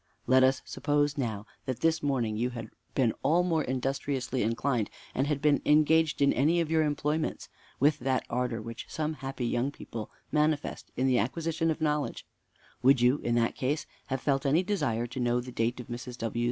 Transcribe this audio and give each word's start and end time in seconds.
"Let 0.25 0.43
us 0.43 0.63
suppose, 0.65 1.15
now, 1.15 1.45
that 1.67 1.81
this 1.81 2.01
morning 2.01 2.35
you 2.35 2.49
had 2.49 2.71
been 2.95 3.13
all 3.21 3.43
more 3.43 3.63
industriously 3.63 4.41
inclined; 4.41 4.89
and 5.13 5.27
had 5.27 5.43
been 5.43 5.61
engaged 5.63 6.23
in 6.23 6.33
any 6.33 6.59
of 6.59 6.71
your 6.71 6.81
employments 6.81 7.49
with 7.79 7.99
that 7.99 8.25
ardor 8.27 8.63
which 8.63 8.87
some 8.89 9.13
happy 9.13 9.45
young 9.45 9.69
people 9.69 10.09
manifest 10.31 10.89
in 10.97 11.05
the 11.05 11.19
acquisition 11.19 11.69
of 11.69 11.81
knowledge; 11.81 12.25
would 12.81 12.99
you, 12.99 13.19
in 13.19 13.35
that 13.35 13.53
case, 13.53 13.85
have 14.07 14.21
felt 14.21 14.43
any 14.43 14.63
desire 14.63 15.05
to 15.05 15.19
know 15.19 15.39
the 15.39 15.51
date 15.51 15.79
of 15.79 15.85
Mrs. 15.85 16.17
W.' 16.17 16.39